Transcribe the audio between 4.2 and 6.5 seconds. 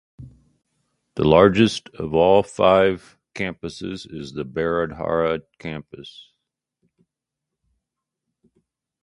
the Baridhara campus.